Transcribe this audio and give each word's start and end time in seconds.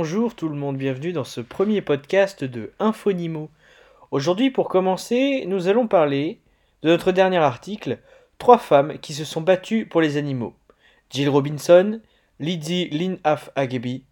Bonjour 0.00 0.36
tout 0.36 0.48
le 0.48 0.54
monde, 0.54 0.76
bienvenue 0.76 1.12
dans 1.12 1.24
ce 1.24 1.40
premier 1.40 1.82
podcast 1.82 2.44
de 2.44 2.70
Infonimo. 2.78 3.50
Aujourd'hui, 4.12 4.52
pour 4.52 4.68
commencer, 4.68 5.42
nous 5.48 5.66
allons 5.66 5.88
parler 5.88 6.38
de 6.82 6.90
notre 6.90 7.10
dernier 7.10 7.38
article 7.38 7.98
Trois 8.38 8.58
femmes 8.58 8.98
qui 9.00 9.12
se 9.12 9.24
sont 9.24 9.40
battues 9.40 9.86
pour 9.86 10.00
les 10.00 10.16
animaux. 10.16 10.54
Jill 11.10 11.28
Robinson, 11.28 12.00
Lydie 12.38 12.88
Lynn 12.90 13.18
Af 13.24 13.50
Ageby 13.56 14.04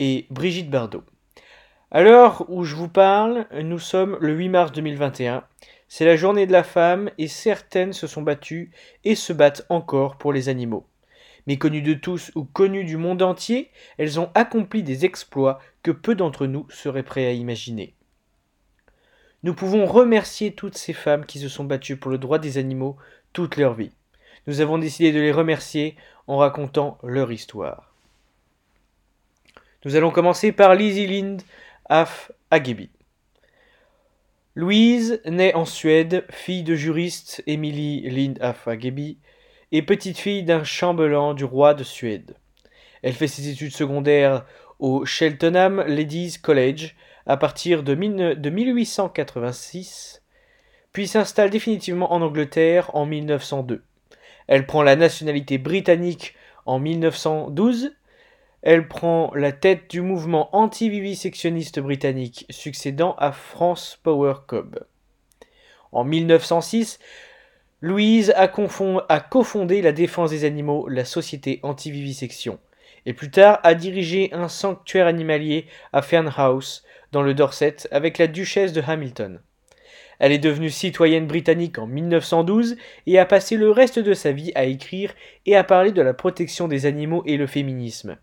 et 0.00 0.26
Brigitte 0.30 0.70
Bardot. 0.70 1.04
À 1.92 2.02
l'heure 2.02 2.44
où 2.48 2.64
je 2.64 2.74
vous 2.74 2.88
parle, 2.88 3.46
nous 3.62 3.78
sommes 3.78 4.18
le 4.20 4.32
8 4.32 4.48
mars 4.48 4.72
2021. 4.72 5.44
C'est 5.86 6.04
la 6.04 6.16
journée 6.16 6.48
de 6.48 6.52
la 6.52 6.64
femme 6.64 7.10
et 7.16 7.28
certaines 7.28 7.92
se 7.92 8.08
sont 8.08 8.22
battues 8.22 8.72
et 9.04 9.14
se 9.14 9.32
battent 9.32 9.66
encore 9.68 10.16
pour 10.16 10.32
les 10.32 10.48
animaux. 10.48 10.84
Méconnues 11.46 11.82
de 11.82 11.94
tous 11.94 12.30
ou 12.34 12.44
connues 12.44 12.84
du 12.84 12.96
monde 12.96 13.22
entier, 13.22 13.70
elles 13.98 14.20
ont 14.20 14.30
accompli 14.34 14.82
des 14.82 15.04
exploits 15.04 15.60
que 15.82 15.90
peu 15.90 16.14
d'entre 16.14 16.46
nous 16.46 16.66
seraient 16.70 17.02
prêts 17.02 17.26
à 17.26 17.32
imaginer. 17.32 17.94
Nous 19.42 19.54
pouvons 19.54 19.86
remercier 19.86 20.52
toutes 20.52 20.78
ces 20.78 20.92
femmes 20.92 21.26
qui 21.26 21.40
se 21.40 21.48
sont 21.48 21.64
battues 21.64 21.96
pour 21.96 22.12
le 22.12 22.18
droit 22.18 22.38
des 22.38 22.58
animaux 22.58 22.96
toute 23.32 23.56
leur 23.56 23.74
vie. 23.74 23.90
Nous 24.46 24.60
avons 24.60 24.78
décidé 24.78 25.12
de 25.12 25.20
les 25.20 25.32
remercier 25.32 25.96
en 26.28 26.36
racontant 26.36 26.98
leur 27.02 27.32
histoire. 27.32 27.92
Nous 29.84 29.96
allons 29.96 30.12
commencer 30.12 30.52
par 30.52 30.76
Lizzie 30.76 31.08
Lind 31.08 31.42
af 31.88 32.30
Ageby. 32.52 32.90
Louise 34.54 35.20
naît 35.24 35.54
en 35.54 35.64
Suède, 35.64 36.24
fille 36.30 36.62
de 36.62 36.76
juriste 36.76 37.42
Emily 37.46 38.08
Lind 38.08 38.38
af 38.40 38.68
Ageby, 38.68 39.18
et 39.72 39.82
petite-fille 39.82 40.44
d'un 40.44 40.62
chambellan 40.62 41.34
du 41.34 41.44
roi 41.44 41.74
de 41.74 41.82
Suède. 41.82 42.36
Elle 43.02 43.14
fait 43.14 43.26
ses 43.26 43.48
études 43.48 43.74
secondaires 43.74 44.44
au 44.78 45.04
Cheltenham 45.04 45.82
Ladies 45.86 46.36
College 46.40 46.94
à 47.26 47.36
partir 47.36 47.82
de, 47.82 47.94
1886, 47.94 50.22
puis 50.92 51.08
s'installe 51.08 51.50
définitivement 51.50 52.12
en 52.12 52.20
Angleterre 52.20 52.90
en 52.94 53.06
1902. 53.06 53.82
Elle 54.46 54.66
prend 54.66 54.82
la 54.82 54.96
nationalité 54.96 55.56
britannique 55.56 56.34
en 56.66 56.78
1912. 56.78 57.92
Elle 58.62 58.88
prend 58.88 59.32
la 59.34 59.52
tête 59.52 59.88
du 59.90 60.02
mouvement 60.02 60.54
anti-vivisectionniste 60.54 61.80
britannique, 61.80 62.44
succédant 62.50 63.14
à 63.18 63.32
France 63.32 63.98
Power 64.02 64.34
Cobb. 64.46 64.84
En 65.92 66.04
1906, 66.04 66.98
Louise 67.84 68.32
a, 68.36 68.46
cofondé 68.46 69.82
la 69.82 69.90
défense 69.90 70.30
des 70.30 70.44
animaux, 70.44 70.86
la 70.88 71.04
société 71.04 71.58
anti-vivisection, 71.64 72.60
et 73.06 73.12
plus 73.12 73.32
tard 73.32 73.58
a 73.64 73.74
dirigé 73.74 74.32
un 74.32 74.46
sanctuaire 74.46 75.08
animalier 75.08 75.66
à 75.92 76.00
Fernhouse, 76.00 76.84
dans 77.10 77.22
le 77.22 77.34
Dorset, 77.34 77.78
avec 77.90 78.18
la 78.18 78.28
duchesse 78.28 78.72
de 78.72 78.80
Hamilton. 78.86 79.40
Elle 80.20 80.30
est 80.30 80.38
devenue 80.38 80.70
citoyenne 80.70 81.26
britannique 81.26 81.76
en 81.78 81.88
1912 81.88 82.76
et 83.08 83.18
a 83.18 83.26
passé 83.26 83.56
le 83.56 83.72
reste 83.72 83.98
de 83.98 84.14
sa 84.14 84.30
vie 84.30 84.52
à 84.54 84.64
écrire 84.66 85.12
et 85.46 85.56
à 85.56 85.64
parler 85.64 85.90
de 85.90 86.02
la 86.02 86.14
protection 86.14 86.68
des 86.68 86.86
animaux 86.86 87.24
et 87.26 87.36
le 87.36 87.48
féminisme. 87.48 88.16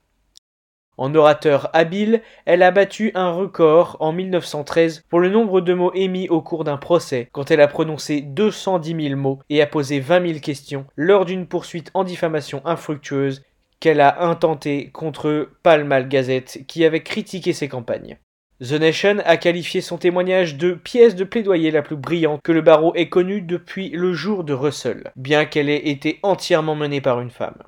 En 0.99 1.15
orateur 1.15 1.69
habile, 1.71 2.21
elle 2.43 2.61
a 2.61 2.71
battu 2.71 3.11
un 3.15 3.31
record 3.31 3.95
en 4.01 4.11
1913 4.11 5.05
pour 5.07 5.21
le 5.21 5.29
nombre 5.29 5.61
de 5.61 5.73
mots 5.73 5.93
émis 5.93 6.27
au 6.27 6.41
cours 6.41 6.65
d'un 6.65 6.75
procès, 6.75 7.29
quand 7.31 7.51
elle 7.51 7.61
a 7.61 7.69
prononcé 7.69 8.19
210 8.19 9.07
000 9.07 9.15
mots 9.15 9.39
et 9.49 9.61
a 9.61 9.65
posé 9.65 10.01
20 10.01 10.27
000 10.27 10.39
questions 10.41 10.85
lors 10.97 11.23
d'une 11.23 11.47
poursuite 11.47 11.89
en 11.93 12.03
diffamation 12.03 12.61
infructueuse 12.65 13.43
qu'elle 13.79 14.01
a 14.01 14.25
intentée 14.25 14.89
contre 14.91 15.47
Pall 15.63 15.85
Mall 15.85 16.09
Gazette 16.09 16.65
qui 16.67 16.83
avait 16.83 17.01
critiqué 17.01 17.53
ses 17.53 17.69
campagnes. 17.69 18.17
The 18.59 18.73
Nation 18.73 19.19
a 19.23 19.37
qualifié 19.37 19.79
son 19.79 19.97
témoignage 19.97 20.57
de 20.57 20.73
pièce 20.73 21.15
de 21.15 21.23
plaidoyer 21.23 21.71
la 21.71 21.81
plus 21.81 21.95
brillante 21.95 22.41
que 22.43 22.51
le 22.51 22.59
barreau 22.61 22.93
ait 22.95 23.07
connue 23.07 23.41
depuis 23.41 23.87
le 23.87 24.11
jour 24.11 24.43
de 24.43 24.51
Russell, 24.51 25.13
bien 25.15 25.45
qu'elle 25.45 25.69
ait 25.69 25.87
été 25.87 26.19
entièrement 26.23 26.75
menée 26.75 26.99
par 26.99 27.21
une 27.21 27.31
femme. 27.31 27.63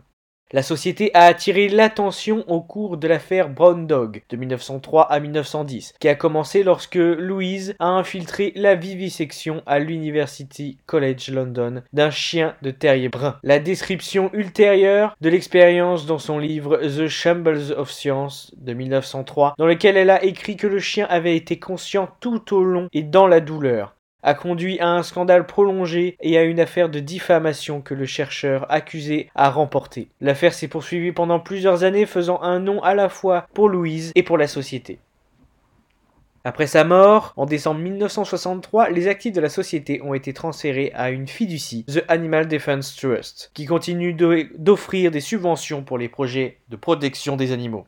La 0.53 0.63
société 0.63 1.12
a 1.13 1.23
attiré 1.23 1.69
l'attention 1.69 2.44
au 2.50 2.59
cours 2.59 2.97
de 2.97 3.07
l'affaire 3.07 3.47
Brown 3.47 3.88
Dog 3.88 4.22
de 4.29 4.35
1903 4.35 5.03
à 5.03 5.22
1910, 5.22 5.94
qui 5.97 6.09
a 6.09 6.16
commencé 6.16 6.63
lorsque 6.63 6.95
Louise 6.95 7.73
a 7.79 7.88
infiltré 7.88 8.51
la 8.57 8.75
vivisection 8.75 9.63
à 9.66 9.79
l'University 9.79 10.78
College 10.88 11.29
London 11.31 11.84
d'un 11.94 12.09
chien 12.09 12.56
de 12.63 12.72
terrier 12.72 13.07
brun. 13.07 13.38
La 13.44 13.59
description 13.59 14.29
ultérieure 14.34 15.16
de 15.22 15.29
l'expérience 15.29 16.06
dans 16.06 16.19
son 16.19 16.38
livre 16.38 16.78
The 16.78 17.07
Shambles 17.07 17.72
of 17.78 17.89
Science 17.89 18.53
de 18.57 18.73
1903, 18.73 19.53
dans 19.57 19.66
lequel 19.66 19.95
elle 19.95 20.09
a 20.09 20.22
écrit 20.22 20.57
que 20.57 20.68
le 20.68 20.79
chien 20.79 21.07
avait 21.09 21.38
été 21.38 21.59
conscient 21.59 22.09
tout 22.19 22.53
au 22.53 22.63
long 22.63 22.89
et 22.91 23.03
dans 23.03 23.28
la 23.28 23.39
douleur, 23.39 23.95
a 24.24 24.34
conduit 24.34 24.80
à 24.80 24.90
un 24.90 25.04
scandale 25.04 25.46
prolongé 25.46 26.18
et 26.22 26.38
à 26.38 26.44
une 26.44 26.59
affaire 26.59 26.90
de 26.90 27.00
diffamation 27.00 27.82
que 27.82 27.94
le 27.94 28.06
chercheur 28.06 28.66
accusé 28.70 29.30
a 29.36 29.50
remporté. 29.50 30.09
L'affaire 30.20 30.54
s'est 30.54 30.68
poursuivie 30.68 31.12
pendant 31.12 31.40
plusieurs 31.40 31.84
années 31.84 32.06
faisant 32.06 32.42
un 32.42 32.60
nom 32.60 32.81
à 32.84 32.96
la 32.96 33.10
fois 33.10 33.48
pour 33.54 33.70
Louise 33.70 34.12
et 34.16 34.24
pour 34.24 34.38
la 34.38 34.48
société. 34.48 35.00
Après 36.44 36.66
sa 36.66 36.84
mort, 36.84 37.34
en 37.38 37.46
décembre 37.46 37.81
1963, 37.81 38.90
les 38.90 39.08
actifs 39.08 39.34
de 39.34 39.42
la 39.42 39.50
société 39.50 40.02
ont 40.02 40.16
été 40.16 40.34
transférés 40.34 40.92
à 40.96 41.12
une 41.12 41.28
fiducie, 41.28 41.86
The 41.86 42.04
Animal 42.08 42.48
Defense 42.48 42.96
Trust, 42.96 43.52
qui 43.54 43.68
continue 43.68 44.14
d'offrir 44.14 45.12
des 45.12 45.20
subventions 45.20 45.84
pour 45.84 46.00
les 46.00 46.10
projets 46.10 46.58
de 46.70 46.76
protection 46.78 47.36
des 47.36 47.52
animaux. 47.52 47.86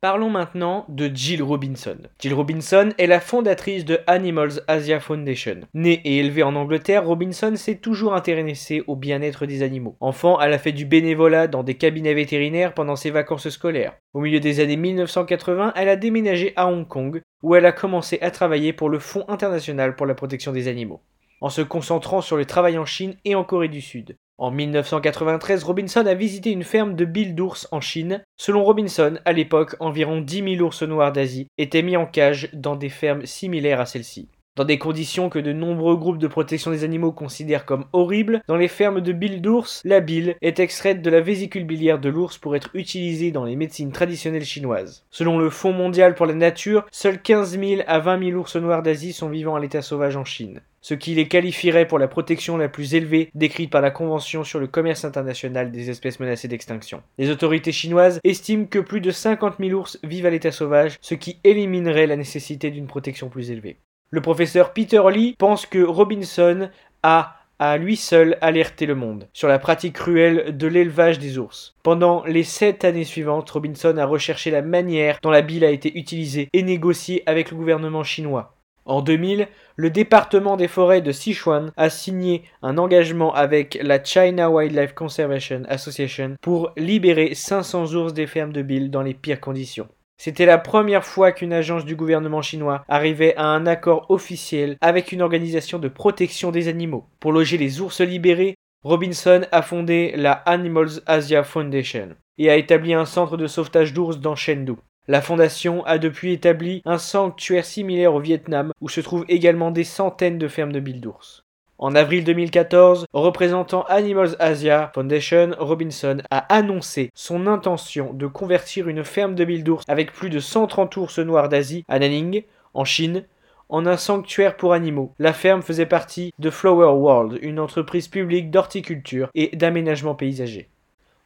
Parlons 0.00 0.30
maintenant 0.30 0.84
de 0.88 1.10
Jill 1.12 1.42
Robinson. 1.42 1.98
Jill 2.20 2.32
Robinson 2.32 2.90
est 2.98 3.08
la 3.08 3.18
fondatrice 3.18 3.84
de 3.84 3.98
Animals 4.06 4.62
Asia 4.68 5.00
Foundation. 5.00 5.62
Née 5.74 6.00
et 6.04 6.18
élevée 6.18 6.44
en 6.44 6.54
Angleterre, 6.54 7.04
Robinson 7.04 7.56
s'est 7.56 7.78
toujours 7.78 8.14
intéressée 8.14 8.84
au 8.86 8.94
bien-être 8.94 9.44
des 9.44 9.64
animaux. 9.64 9.96
Enfant, 9.98 10.40
elle 10.40 10.52
a 10.52 10.58
fait 10.58 10.70
du 10.70 10.86
bénévolat 10.86 11.48
dans 11.48 11.64
des 11.64 11.74
cabinets 11.74 12.14
vétérinaires 12.14 12.74
pendant 12.74 12.94
ses 12.94 13.10
vacances 13.10 13.48
scolaires. 13.48 13.96
Au 14.14 14.20
milieu 14.20 14.38
des 14.38 14.60
années 14.60 14.76
1980, 14.76 15.72
elle 15.74 15.88
a 15.88 15.96
déménagé 15.96 16.52
à 16.54 16.68
Hong 16.68 16.86
Kong, 16.86 17.20
où 17.42 17.56
elle 17.56 17.66
a 17.66 17.72
commencé 17.72 18.20
à 18.20 18.30
travailler 18.30 18.72
pour 18.72 18.90
le 18.90 19.00
Fonds 19.00 19.24
international 19.26 19.96
pour 19.96 20.06
la 20.06 20.14
protection 20.14 20.52
des 20.52 20.68
animaux 20.68 21.00
en 21.40 21.50
se 21.50 21.62
concentrant 21.62 22.20
sur 22.20 22.36
le 22.36 22.44
travail 22.44 22.78
en 22.78 22.84
Chine 22.84 23.16
et 23.24 23.34
en 23.34 23.44
Corée 23.44 23.68
du 23.68 23.80
Sud. 23.80 24.16
En 24.40 24.52
1993, 24.52 25.64
Robinson 25.64 26.06
a 26.06 26.14
visité 26.14 26.52
une 26.52 26.62
ferme 26.62 26.94
de 26.94 27.04
billes 27.04 27.32
d'ours 27.32 27.66
en 27.72 27.80
Chine. 27.80 28.22
Selon 28.36 28.62
Robinson, 28.62 29.18
à 29.24 29.32
l'époque, 29.32 29.74
environ 29.80 30.20
10 30.20 30.56
000 30.58 30.64
ours 30.64 30.84
noirs 30.84 31.10
d'Asie 31.10 31.48
étaient 31.58 31.82
mis 31.82 31.96
en 31.96 32.06
cage 32.06 32.48
dans 32.52 32.76
des 32.76 32.88
fermes 32.88 33.26
similaires 33.26 33.80
à 33.80 33.86
celle-ci. 33.86 34.28
Dans 34.54 34.64
des 34.64 34.78
conditions 34.78 35.28
que 35.28 35.40
de 35.40 35.52
nombreux 35.52 35.96
groupes 35.96 36.18
de 36.18 36.28
protection 36.28 36.70
des 36.70 36.84
animaux 36.84 37.10
considèrent 37.10 37.64
comme 37.64 37.86
horribles, 37.92 38.40
dans 38.46 38.56
les 38.56 38.68
fermes 38.68 39.00
de 39.00 39.12
billes 39.12 39.40
d'ours, 39.40 39.82
la 39.84 39.98
bile 39.98 40.36
est 40.40 40.60
extraite 40.60 41.02
de 41.02 41.10
la 41.10 41.20
vésicule 41.20 41.64
biliaire 41.64 41.98
de 41.98 42.08
l'ours 42.08 42.38
pour 42.38 42.54
être 42.54 42.70
utilisée 42.74 43.32
dans 43.32 43.44
les 43.44 43.56
médecines 43.56 43.90
traditionnelles 43.90 44.44
chinoises. 44.44 45.04
Selon 45.10 45.38
le 45.38 45.50
Fonds 45.50 45.72
mondial 45.72 46.14
pour 46.14 46.26
la 46.26 46.34
nature, 46.34 46.86
seuls 46.92 47.20
15 47.20 47.58
000 47.58 47.82
à 47.88 47.98
20 47.98 48.30
000 48.30 48.38
ours 48.38 48.54
noirs 48.54 48.84
d'Asie 48.84 49.12
sont 49.12 49.28
vivants 49.30 49.56
à 49.56 49.60
l'état 49.60 49.82
sauvage 49.82 50.16
en 50.16 50.24
Chine 50.24 50.60
ce 50.88 50.94
qui 50.94 51.14
les 51.14 51.28
qualifierait 51.28 51.86
pour 51.86 51.98
la 51.98 52.08
protection 52.08 52.56
la 52.56 52.70
plus 52.70 52.94
élevée 52.94 53.28
décrite 53.34 53.68
par 53.68 53.82
la 53.82 53.90
Convention 53.90 54.42
sur 54.42 54.58
le 54.58 54.66
commerce 54.66 55.04
international 55.04 55.70
des 55.70 55.90
espèces 55.90 56.18
menacées 56.18 56.48
d'extinction. 56.48 57.02
Les 57.18 57.28
autorités 57.28 57.72
chinoises 57.72 58.20
estiment 58.24 58.64
que 58.64 58.78
plus 58.78 59.02
de 59.02 59.10
50 59.10 59.56
000 59.60 59.78
ours 59.78 59.98
vivent 60.02 60.24
à 60.24 60.30
l'état 60.30 60.50
sauvage, 60.50 60.96
ce 61.02 61.14
qui 61.14 61.40
éliminerait 61.44 62.06
la 62.06 62.16
nécessité 62.16 62.70
d'une 62.70 62.86
protection 62.86 63.28
plus 63.28 63.50
élevée. 63.50 63.76
Le 64.08 64.22
professeur 64.22 64.72
Peter 64.72 65.02
Lee 65.12 65.34
pense 65.38 65.66
que 65.66 65.84
Robinson 65.84 66.70
a 67.02 67.36
à 67.58 67.76
lui 67.76 67.96
seul 67.96 68.38
alerté 68.40 68.86
le 68.86 68.94
monde 68.94 69.28
sur 69.34 69.48
la 69.48 69.58
pratique 69.58 69.96
cruelle 69.96 70.56
de 70.56 70.66
l'élevage 70.68 71.18
des 71.18 71.36
ours. 71.36 71.76
Pendant 71.82 72.24
les 72.24 72.44
sept 72.44 72.86
années 72.86 73.04
suivantes, 73.04 73.50
Robinson 73.50 73.98
a 73.98 74.06
recherché 74.06 74.50
la 74.50 74.62
manière 74.62 75.18
dont 75.22 75.30
la 75.30 75.42
bile 75.42 75.66
a 75.66 75.70
été 75.70 75.98
utilisée 75.98 76.48
et 76.54 76.62
négociée 76.62 77.24
avec 77.26 77.50
le 77.50 77.58
gouvernement 77.58 78.04
chinois. 78.04 78.54
En 78.88 79.02
2000, 79.02 79.48
le 79.76 79.90
département 79.90 80.56
des 80.56 80.66
forêts 80.66 81.02
de 81.02 81.12
Sichuan 81.12 81.72
a 81.76 81.90
signé 81.90 82.44
un 82.62 82.78
engagement 82.78 83.34
avec 83.34 83.78
la 83.82 84.02
China 84.02 84.50
Wildlife 84.50 84.94
Conservation 84.94 85.62
Association 85.68 86.36
pour 86.40 86.72
libérer 86.78 87.34
500 87.34 87.92
ours 87.94 88.14
des 88.14 88.26
fermes 88.26 88.54
de 88.54 88.62
Bill 88.62 88.90
dans 88.90 89.02
les 89.02 89.12
pires 89.12 89.42
conditions. 89.42 89.88
C'était 90.16 90.46
la 90.46 90.56
première 90.56 91.04
fois 91.04 91.32
qu'une 91.32 91.52
agence 91.52 91.84
du 91.84 91.96
gouvernement 91.96 92.40
chinois 92.40 92.82
arrivait 92.88 93.36
à 93.36 93.44
un 93.44 93.66
accord 93.66 94.06
officiel 94.08 94.78
avec 94.80 95.12
une 95.12 95.20
organisation 95.20 95.78
de 95.78 95.88
protection 95.88 96.50
des 96.50 96.66
animaux. 96.68 97.04
Pour 97.20 97.32
loger 97.32 97.58
les 97.58 97.82
ours 97.82 98.00
libérés, 98.00 98.54
Robinson 98.84 99.42
a 99.52 99.60
fondé 99.60 100.14
la 100.16 100.32
Animals 100.32 101.02
Asia 101.04 101.44
Foundation 101.44 102.16
et 102.38 102.48
a 102.48 102.56
établi 102.56 102.94
un 102.94 103.04
centre 103.04 103.36
de 103.36 103.46
sauvetage 103.46 103.92
d'ours 103.92 104.18
dans 104.18 104.34
Chengdu. 104.34 104.76
La 105.10 105.22
fondation 105.22 105.82
a 105.86 105.96
depuis 105.96 106.34
établi 106.34 106.82
un 106.84 106.98
sanctuaire 106.98 107.64
similaire 107.64 108.12
au 108.12 108.20
Vietnam 108.20 108.72
où 108.82 108.90
se 108.90 109.00
trouvent 109.00 109.24
également 109.28 109.70
des 109.70 109.84
centaines 109.84 110.36
de 110.36 110.48
fermes 110.48 110.70
de 110.70 110.80
billes 110.80 111.00
d'ours. 111.00 111.44
En 111.78 111.94
avril 111.94 112.24
2014, 112.24 113.06
représentant 113.14 113.84
Animals 113.84 114.36
Asia 114.38 114.90
Foundation, 114.92 115.52
Robinson 115.58 116.18
a 116.30 116.40
annoncé 116.54 117.10
son 117.14 117.46
intention 117.46 118.12
de 118.12 118.26
convertir 118.26 118.86
une 118.86 119.02
ferme 119.02 119.34
de 119.34 119.46
mille 119.46 119.64
d'ours 119.64 119.84
avec 119.88 120.12
plus 120.12 120.28
de 120.28 120.40
130 120.40 120.94
ours 120.98 121.18
noirs 121.20 121.48
d'Asie 121.48 121.84
à 121.88 121.98
Nanning, 121.98 122.42
en 122.74 122.84
Chine, 122.84 123.24
en 123.70 123.86
un 123.86 123.96
sanctuaire 123.96 124.58
pour 124.58 124.74
animaux. 124.74 125.14
La 125.18 125.32
ferme 125.32 125.62
faisait 125.62 125.86
partie 125.86 126.34
de 126.38 126.50
Flower 126.50 126.92
World, 126.92 127.38
une 127.40 127.60
entreprise 127.60 128.08
publique 128.08 128.50
d'horticulture 128.50 129.30
et 129.34 129.56
d'aménagement 129.56 130.14
paysager. 130.14 130.68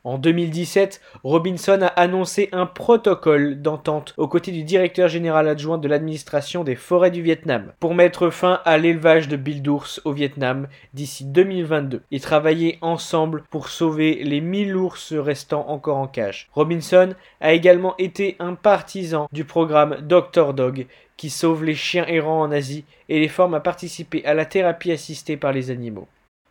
En 0.04 0.18
2017, 0.18 1.00
Robinson 1.22 1.78
a 1.80 1.86
annoncé 1.86 2.48
un 2.50 2.66
protocole 2.66 3.62
d'entente 3.62 4.14
aux 4.16 4.26
côtés 4.26 4.50
du 4.50 4.64
directeur 4.64 5.06
général 5.06 5.46
adjoint 5.46 5.78
de 5.78 5.86
l'administration 5.86 6.64
des 6.64 6.74
forêts 6.74 7.12
du 7.12 7.22
Vietnam 7.22 7.72
pour 7.78 7.94
mettre 7.94 8.30
fin 8.30 8.60
à 8.64 8.78
l'élevage 8.78 9.28
de 9.28 9.36
d'ours 9.36 10.00
au 10.04 10.12
Vietnam 10.12 10.66
d'ici 10.92 11.24
2022 11.24 12.02
et 12.10 12.18
travailler 12.18 12.78
ensemble 12.80 13.44
pour 13.50 13.68
sauver 13.68 14.24
les 14.24 14.40
1000 14.40 14.74
ours 14.74 15.12
restants 15.12 15.68
encore 15.68 15.98
en 15.98 16.08
cage. 16.08 16.48
Robinson 16.52 17.14
a 17.40 17.52
également 17.52 17.94
été 17.98 18.34
un 18.40 18.54
partisan 18.54 19.28
du 19.32 19.44
programme 19.44 19.98
Dr 20.02 20.52
Dog 20.52 20.86
qui 21.16 21.30
sauve 21.30 21.62
les 21.62 21.76
chiens 21.76 22.06
errants 22.08 22.40
en 22.40 22.50
Asie 22.50 22.84
et 23.08 23.20
les 23.20 23.28
forme 23.28 23.54
à 23.54 23.60
participer 23.60 24.24
à 24.24 24.34
la 24.34 24.46
thérapie 24.46 24.90
assistée 24.90 25.36
par 25.36 25.52
les 25.52 25.70
animaux. 25.70 26.08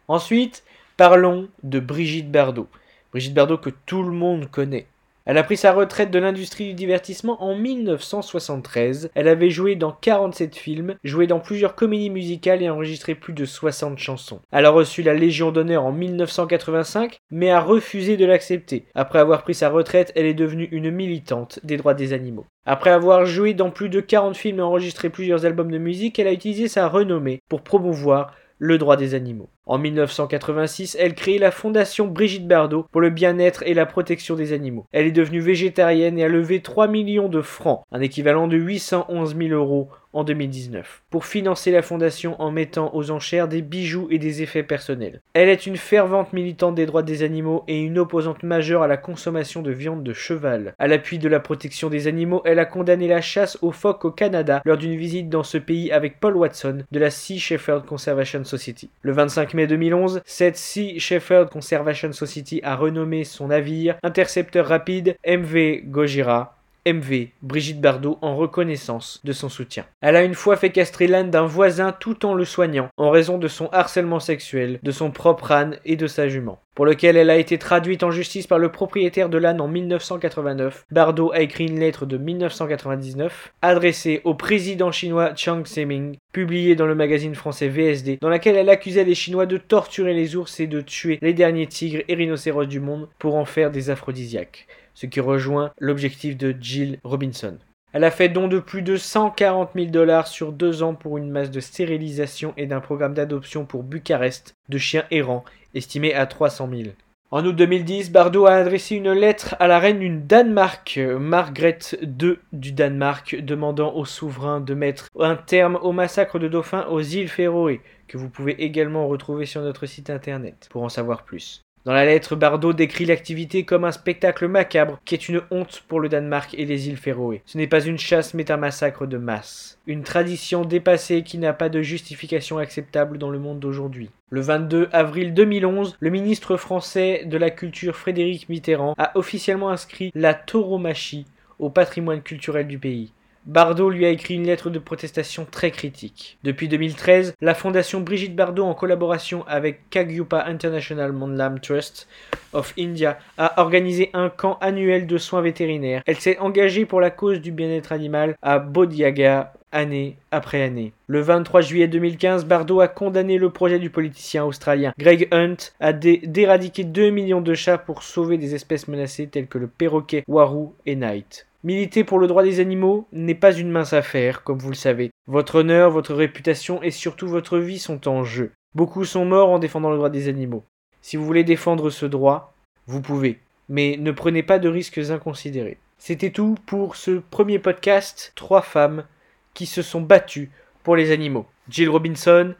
Ensuite, 0.07 0.63
parlons 0.95 1.49
de 1.63 1.81
Brigitte 1.81 2.31
Bardot. 2.31 2.67
Brigitte 3.11 3.33
Bardot 3.33 3.57
que 3.57 3.71
tout 3.85 4.03
le 4.03 4.11
monde 4.11 4.49
connaît. 4.49 4.87
Elle 5.25 5.37
a 5.37 5.43
pris 5.43 5.57
sa 5.57 5.71
retraite 5.71 6.09
de 6.09 6.17
l'industrie 6.17 6.69
du 6.69 6.73
divertissement 6.73 7.43
en 7.43 7.55
1973. 7.55 9.11
Elle 9.13 9.27
avait 9.27 9.51
joué 9.51 9.75
dans 9.75 9.91
47 9.91 10.55
films, 10.55 10.95
joué 11.03 11.27
dans 11.27 11.39
plusieurs 11.39 11.75
comédies 11.75 12.09
musicales 12.09 12.63
et 12.63 12.69
enregistré 12.69 13.13
plus 13.13 13.33
de 13.33 13.45
60 13.45 13.99
chansons. 13.99 14.39
Elle 14.51 14.65
a 14.65 14.71
reçu 14.71 15.03
la 15.03 15.13
Légion 15.13 15.51
d'honneur 15.51 15.85
en 15.85 15.91
1985, 15.91 17.19
mais 17.29 17.51
a 17.51 17.59
refusé 17.59 18.17
de 18.17 18.25
l'accepter. 18.25 18.85
Après 18.95 19.19
avoir 19.19 19.43
pris 19.43 19.53
sa 19.53 19.69
retraite, 19.69 20.11
elle 20.15 20.25
est 20.25 20.33
devenue 20.33 20.67
une 20.71 20.89
militante 20.89 21.59
des 21.63 21.77
droits 21.77 21.93
des 21.93 22.13
animaux. 22.13 22.47
Après 22.65 22.89
avoir 22.89 23.25
joué 23.25 23.53
dans 23.53 23.69
plus 23.69 23.89
de 23.89 24.01
40 24.01 24.35
films 24.35 24.59
et 24.59 24.63
enregistré 24.63 25.09
plusieurs 25.09 25.45
albums 25.45 25.71
de 25.71 25.77
musique, 25.77 26.17
elle 26.17 26.27
a 26.27 26.33
utilisé 26.33 26.67
sa 26.67 26.87
renommée 26.87 27.41
pour 27.47 27.61
promouvoir 27.61 28.33
le 28.63 28.77
droit 28.77 28.95
des 28.95 29.15
animaux. 29.15 29.49
En 29.65 29.79
1986, 29.79 30.95
elle 30.99 31.15
crée 31.15 31.39
la 31.39 31.49
fondation 31.49 32.05
Brigitte 32.05 32.47
Bardot 32.47 32.85
pour 32.91 33.01
le 33.01 33.09
bien-être 33.09 33.63
et 33.65 33.73
la 33.73 33.87
protection 33.87 34.35
des 34.35 34.53
animaux. 34.53 34.85
Elle 34.91 35.07
est 35.07 35.11
devenue 35.11 35.39
végétarienne 35.39 36.19
et 36.19 36.23
a 36.23 36.27
levé 36.27 36.61
3 36.61 36.87
millions 36.87 37.27
de 37.27 37.41
francs, 37.41 37.81
un 37.91 38.01
équivalent 38.01 38.47
de 38.47 38.57
811 38.57 39.35
000 39.35 39.49
euros 39.49 39.89
en 40.13 40.23
2019, 40.23 41.03
pour 41.09 41.25
financer 41.25 41.71
la 41.71 41.81
fondation 41.81 42.39
en 42.41 42.51
mettant 42.51 42.91
aux 42.93 43.11
enchères 43.11 43.47
des 43.47 43.61
bijoux 43.61 44.07
et 44.09 44.19
des 44.19 44.41
effets 44.41 44.63
personnels. 44.63 45.21
Elle 45.33 45.49
est 45.49 45.65
une 45.65 45.77
fervente 45.77 46.33
militante 46.33 46.75
des 46.75 46.85
droits 46.85 47.03
des 47.03 47.23
animaux 47.23 47.63
et 47.67 47.79
une 47.79 47.99
opposante 47.99 48.43
majeure 48.43 48.83
à 48.83 48.87
la 48.87 48.97
consommation 48.97 49.61
de 49.61 49.71
viande 49.71 50.03
de 50.03 50.13
cheval. 50.13 50.73
À 50.79 50.87
l'appui 50.87 51.19
de 51.19 51.29
la 51.29 51.39
protection 51.39 51.89
des 51.89 52.07
animaux, 52.07 52.41
elle 52.45 52.59
a 52.59 52.65
condamné 52.65 53.07
la 53.07 53.21
chasse 53.21 53.57
aux 53.61 53.71
phoques 53.71 54.05
au 54.05 54.11
Canada 54.11 54.61
lors 54.65 54.77
d'une 54.77 54.97
visite 54.97 55.29
dans 55.29 55.43
ce 55.43 55.57
pays 55.57 55.91
avec 55.91 56.19
Paul 56.19 56.35
Watson 56.35 56.83
de 56.91 56.99
la 56.99 57.09
Sea 57.09 57.39
Shepherd 57.39 57.85
Conservation 57.85 58.43
Society. 58.43 58.89
Le 59.01 59.11
25 59.11 59.53
mai 59.53 59.67
2011, 59.67 60.21
cette 60.25 60.57
Sea 60.57 60.99
Shepherd 60.99 61.49
Conservation 61.49 62.11
Society 62.11 62.59
a 62.63 62.75
renommé 62.75 63.23
son 63.23 63.47
navire 63.47 63.97
intercepteur 64.03 64.67
rapide 64.67 65.15
MV 65.25 65.83
Gojira 65.85 66.60
MV, 66.87 67.27
Brigitte 67.41 67.79
Bardot, 67.79 68.17
en 68.21 68.35
reconnaissance 68.35 69.21
de 69.23 69.33
son 69.33 69.49
soutien. 69.49 69.85
Elle 70.01 70.15
a 70.15 70.23
une 70.23 70.33
fois 70.33 70.55
fait 70.55 70.71
castrer 70.71 71.07
l'âne 71.07 71.29
d'un 71.29 71.45
voisin 71.45 71.91
tout 71.91 72.25
en 72.25 72.33
le 72.33 72.45
soignant, 72.45 72.89
en 72.97 73.11
raison 73.11 73.37
de 73.37 73.47
son 73.47 73.67
harcèlement 73.67 74.19
sexuel, 74.19 74.79
de 74.81 74.91
son 74.91 75.11
propre 75.11 75.51
âne 75.51 75.77
et 75.85 75.95
de 75.95 76.07
sa 76.07 76.27
jument. 76.27 76.59
Pour 76.73 76.85
lequel 76.85 77.17
elle 77.17 77.29
a 77.29 77.37
été 77.37 77.57
traduite 77.57 78.01
en 78.01 78.11
justice 78.11 78.47
par 78.47 78.57
le 78.57 78.71
propriétaire 78.71 79.29
de 79.29 79.37
l'âne 79.37 79.59
en 79.59 79.67
1989, 79.67 80.85
Bardot 80.89 81.31
a 81.33 81.41
écrit 81.41 81.67
une 81.67 81.79
lettre 81.79 82.05
de 82.05 82.17
1999 82.17 83.53
adressée 83.61 84.21
au 84.23 84.33
président 84.33 84.91
chinois 84.91 85.35
Chiang 85.35 85.65
Zemin, 85.65 86.13
publiée 86.31 86.75
dans 86.75 86.87
le 86.87 86.95
magazine 86.95 87.35
français 87.35 87.67
VSD, 87.67 88.19
dans 88.21 88.29
laquelle 88.29 88.55
elle 88.55 88.69
accusait 88.69 89.03
les 89.03 89.15
Chinois 89.15 89.45
de 89.45 89.57
torturer 89.57 90.13
les 90.13 90.35
ours 90.35 90.59
et 90.61 90.67
de 90.67 90.81
tuer 90.81 91.19
les 91.21 91.33
derniers 91.33 91.67
tigres 91.67 92.03
et 92.07 92.15
rhinocéros 92.15 92.65
du 92.65 92.79
monde 92.79 93.09
pour 93.19 93.35
en 93.35 93.45
faire 93.45 93.69
des 93.69 93.89
aphrodisiaques 93.89 94.65
ce 94.93 95.05
qui 95.05 95.19
rejoint 95.19 95.71
l'objectif 95.79 96.37
de 96.37 96.55
Jill 96.59 96.99
Robinson. 97.03 97.57
Elle 97.93 98.05
a 98.05 98.11
fait 98.11 98.29
don 98.29 98.47
de 98.47 98.59
plus 98.59 98.81
de 98.81 98.95
140 98.95 99.71
000 99.75 99.87
dollars 99.87 100.27
sur 100.27 100.53
deux 100.53 100.81
ans 100.81 100.95
pour 100.95 101.17
une 101.17 101.29
masse 101.29 101.51
de 101.51 101.59
stérilisation 101.59 102.53
et 102.55 102.65
d'un 102.65 102.79
programme 102.79 103.13
d'adoption 103.13 103.65
pour 103.65 103.83
Bucarest 103.83 104.55
de 104.69 104.77
chiens 104.77 105.03
errants, 105.11 105.43
estimé 105.73 106.13
à 106.13 106.25
300 106.25 106.69
000. 106.71 106.89
En 107.33 107.45
août 107.45 107.55
2010, 107.55 108.11
Bardot 108.11 108.45
a 108.45 108.55
adressé 108.55 108.95
une 108.95 109.11
lettre 109.13 109.55
à 109.59 109.67
la 109.67 109.79
reine 109.79 109.99
du 109.99 110.09
Danemark, 110.09 110.99
Margrethe 111.17 111.97
II 112.01 112.35
du 112.51 112.73
Danemark, 112.73 113.37
demandant 113.41 113.93
au 113.93 114.03
souverain 114.03 114.59
de 114.59 114.73
mettre 114.73 115.07
un 115.17 115.37
terme 115.37 115.79
au 115.81 115.93
massacre 115.93 116.39
de 116.39 116.49
dauphins 116.49 116.85
aux 116.87 116.99
îles 116.99 117.29
Féroé, 117.29 117.79
que 118.09 118.17
vous 118.17 118.29
pouvez 118.29 118.61
également 118.61 119.07
retrouver 119.07 119.45
sur 119.45 119.61
notre 119.61 119.85
site 119.85 120.09
internet 120.09 120.67
pour 120.71 120.83
en 120.83 120.89
savoir 120.89 121.23
plus. 121.23 121.61
Dans 121.83 121.93
la 121.93 122.05
lettre, 122.05 122.35
Bardot 122.35 122.73
décrit 122.73 123.05
l'activité 123.05 123.65
comme 123.65 123.85
un 123.85 123.91
spectacle 123.91 124.47
macabre 124.47 124.99
qui 125.03 125.15
est 125.15 125.29
une 125.29 125.41
honte 125.49 125.83
pour 125.87 125.99
le 125.99 126.09
Danemark 126.09 126.53
et 126.53 126.65
les 126.65 126.87
îles 126.87 126.97
Féroé. 126.97 127.41
Ce 127.47 127.57
n'est 127.57 127.65
pas 127.65 127.83
une 127.83 127.97
chasse 127.97 128.35
mais 128.35 128.51
un 128.51 128.57
massacre 128.57 129.07
de 129.07 129.17
masse. 129.17 129.79
Une 129.87 130.03
tradition 130.03 130.63
dépassée 130.63 131.23
qui 131.23 131.39
n'a 131.39 131.53
pas 131.53 131.69
de 131.69 131.81
justification 131.81 132.59
acceptable 132.59 133.17
dans 133.17 133.31
le 133.31 133.39
monde 133.39 133.59
d'aujourd'hui. 133.59 134.11
Le 134.29 134.41
22 134.41 134.89
avril 134.91 135.33
2011, 135.33 135.97
le 135.99 136.09
ministre 136.11 136.55
français 136.55 137.23
de 137.25 137.37
la 137.37 137.49
Culture 137.49 137.95
Frédéric 137.95 138.47
Mitterrand 138.47 138.93
a 138.99 139.17
officiellement 139.17 139.71
inscrit 139.71 140.11
la 140.13 140.35
tauromachie 140.35 141.25
au 141.57 141.71
patrimoine 141.71 142.21
culturel 142.21 142.67
du 142.67 142.77
pays. 142.77 143.11
Bardot 143.45 143.89
lui 143.89 144.05
a 144.05 144.09
écrit 144.09 144.35
une 144.35 144.45
lettre 144.45 144.69
de 144.69 144.77
protestation 144.77 145.47
très 145.49 145.71
critique. 145.71 146.37
Depuis 146.43 146.67
2013, 146.67 147.33
la 147.41 147.55
fondation 147.55 147.99
Brigitte 147.99 148.35
Bardot, 148.35 148.65
en 148.65 148.75
collaboration 148.75 149.43
avec 149.47 149.89
Kagyupa 149.89 150.45
International 150.45 151.11
Monlam 151.11 151.59
Trust 151.59 152.07
of 152.53 152.73
India, 152.77 153.17
a 153.39 153.59
organisé 153.59 154.11
un 154.13 154.29
camp 154.29 154.59
annuel 154.61 155.07
de 155.07 155.17
soins 155.17 155.41
vétérinaires. 155.41 156.03
Elle 156.05 156.19
s'est 156.19 156.37
engagée 156.37 156.85
pour 156.85 157.01
la 157.01 157.09
cause 157.09 157.41
du 157.41 157.51
bien-être 157.51 157.91
animal 157.91 158.35
à 158.43 158.59
Bodhiaga 158.59 159.53
année 159.71 160.17
après 160.31 160.61
année. 160.61 160.93
Le 161.07 161.21
23 161.21 161.61
juillet 161.61 161.87
2015, 161.87 162.45
Bardot 162.45 162.81
a 162.81 162.87
condamné 162.87 163.37
le 163.37 163.49
projet 163.49 163.79
du 163.79 163.89
politicien 163.89 164.43
australien 164.43 164.93
Greg 164.99 165.27
Hunt 165.31 165.71
à 165.79 165.93
d'éradiquer 165.93 166.83
2 166.83 167.09
millions 167.09 167.41
de 167.41 167.53
chats 167.53 167.77
pour 167.77 168.03
sauver 168.03 168.37
des 168.37 168.53
espèces 168.53 168.87
menacées 168.87 169.27
telles 169.27 169.47
que 169.47 169.57
le 169.57 169.67
perroquet 169.67 170.23
Waru 170.27 170.67
et 170.85 170.95
Night. 170.95 171.47
Militer 171.63 172.03
pour 172.03 172.17
le 172.17 172.25
droit 172.25 172.43
des 172.43 172.59
animaux 172.59 173.07
n'est 173.11 173.35
pas 173.35 173.53
une 173.53 173.69
mince 173.69 173.93
affaire, 173.93 174.43
comme 174.43 174.57
vous 174.57 174.69
le 174.69 174.75
savez. 174.75 175.11
Votre 175.27 175.55
honneur, 175.59 175.91
votre 175.91 176.15
réputation 176.15 176.81
et 176.81 176.89
surtout 176.89 177.27
votre 177.27 177.59
vie 177.59 177.77
sont 177.77 178.07
en 178.07 178.23
jeu. 178.23 178.51
Beaucoup 178.73 179.05
sont 179.05 179.25
morts 179.25 179.49
en 179.49 179.59
défendant 179.59 179.91
le 179.91 179.97
droit 179.97 180.09
des 180.09 180.27
animaux. 180.27 180.63
Si 181.03 181.17
vous 181.17 181.25
voulez 181.25 181.43
défendre 181.43 181.91
ce 181.91 182.07
droit, 182.07 182.55
vous 182.87 183.01
pouvez. 183.01 183.39
Mais 183.69 183.95
ne 183.99 184.11
prenez 184.11 184.41
pas 184.41 184.57
de 184.57 184.69
risques 184.69 184.97
inconsidérés. 184.97 185.77
C'était 185.99 186.31
tout 186.31 186.55
pour 186.65 186.95
ce 186.95 187.21
premier 187.29 187.59
podcast. 187.59 188.31
Trois 188.33 188.63
femmes 188.63 189.05
qui 189.53 189.67
se 189.67 189.83
sont 189.83 190.01
battues 190.01 190.49
pour 190.81 190.95
les 190.95 191.11
animaux. 191.11 191.45
Jill 191.69 191.89
Robinson, 191.89 192.55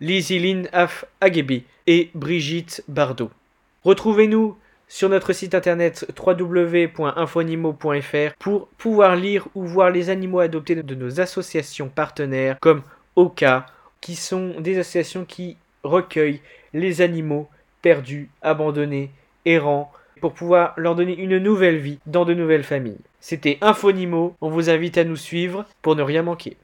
Lizzie 0.00 0.38
Lynn 0.38 0.68
Af 0.72 1.06
Agebe 1.22 1.62
et 1.86 2.10
Brigitte 2.14 2.84
Bardot. 2.86 3.30
Retrouvez-nous 3.84 4.58
sur 4.92 5.08
notre 5.08 5.32
site 5.32 5.54
internet 5.54 6.06
www.infonimo.fr 6.22 8.34
pour 8.38 8.68
pouvoir 8.76 9.16
lire 9.16 9.48
ou 9.54 9.64
voir 9.64 9.90
les 9.90 10.10
animaux 10.10 10.40
adoptés 10.40 10.74
de 10.74 10.94
nos 10.94 11.18
associations 11.18 11.88
partenaires 11.88 12.58
comme 12.60 12.82
OCA, 13.16 13.64
qui 14.02 14.16
sont 14.16 14.60
des 14.60 14.78
associations 14.78 15.24
qui 15.24 15.56
recueillent 15.82 16.42
les 16.74 17.00
animaux 17.00 17.48
perdus, 17.80 18.28
abandonnés, 18.42 19.08
errants, 19.46 19.90
pour 20.20 20.34
pouvoir 20.34 20.74
leur 20.76 20.94
donner 20.94 21.18
une 21.18 21.38
nouvelle 21.38 21.78
vie 21.78 21.98
dans 22.04 22.26
de 22.26 22.34
nouvelles 22.34 22.62
familles. 22.62 23.00
C'était 23.18 23.56
Infonimo, 23.62 24.36
on 24.42 24.50
vous 24.50 24.68
invite 24.68 24.98
à 24.98 25.04
nous 25.04 25.16
suivre 25.16 25.64
pour 25.80 25.96
ne 25.96 26.02
rien 26.02 26.22
manquer. 26.22 26.58